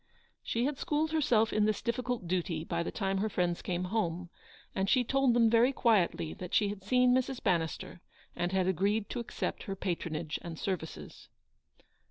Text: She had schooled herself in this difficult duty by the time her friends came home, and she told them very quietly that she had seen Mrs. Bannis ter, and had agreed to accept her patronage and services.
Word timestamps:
She 0.41 0.65
had 0.65 0.79
schooled 0.79 1.11
herself 1.11 1.53
in 1.53 1.65
this 1.65 1.79
difficult 1.79 2.27
duty 2.27 2.63
by 2.63 2.81
the 2.81 2.89
time 2.89 3.19
her 3.19 3.29
friends 3.29 3.61
came 3.61 3.83
home, 3.93 4.31
and 4.73 4.89
she 4.89 5.03
told 5.03 5.35
them 5.35 5.47
very 5.47 5.71
quietly 5.71 6.33
that 6.33 6.55
she 6.55 6.69
had 6.69 6.81
seen 6.83 7.13
Mrs. 7.13 7.39
Bannis 7.39 7.77
ter, 7.77 8.01
and 8.35 8.51
had 8.51 8.65
agreed 8.65 9.11
to 9.11 9.19
accept 9.19 9.61
her 9.65 9.75
patronage 9.75 10.39
and 10.41 10.57
services. 10.57 11.29